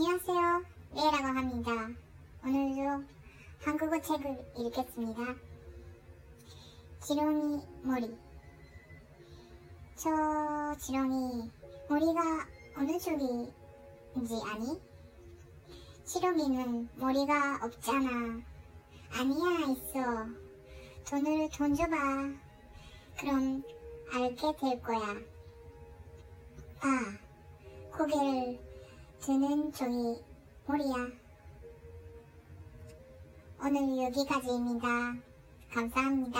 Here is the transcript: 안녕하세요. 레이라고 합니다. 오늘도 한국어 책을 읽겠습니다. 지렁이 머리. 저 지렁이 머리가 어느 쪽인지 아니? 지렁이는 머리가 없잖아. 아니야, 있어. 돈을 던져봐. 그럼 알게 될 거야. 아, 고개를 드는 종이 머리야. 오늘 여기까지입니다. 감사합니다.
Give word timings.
안녕하세요. 0.00 0.62
레이라고 0.94 1.26
합니다. 1.26 1.72
오늘도 2.44 3.04
한국어 3.60 4.00
책을 4.00 4.52
읽겠습니다. 4.56 5.34
지렁이 7.02 7.60
머리. 7.82 8.16
저 9.96 10.08
지렁이 10.78 11.50
머리가 11.88 12.20
어느 12.76 12.96
쪽인지 12.96 14.40
아니? 14.46 14.80
지렁이는 16.04 16.90
머리가 16.94 17.58
없잖아. 17.64 18.40
아니야, 19.10 19.66
있어. 19.72 20.28
돈을 21.10 21.48
던져봐. 21.50 21.96
그럼 23.18 23.64
알게 24.12 24.56
될 24.60 24.80
거야. 24.80 25.16
아, 26.82 27.96
고개를 27.96 28.67
드는 29.20 29.72
종이 29.72 30.16
머리야. 30.66 31.10
오늘 33.60 34.04
여기까지입니다. 34.04 34.88
감사합니다. 35.72 36.38